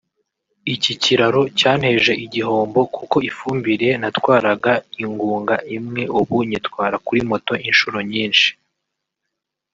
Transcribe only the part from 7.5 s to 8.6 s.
inshuro nyinshi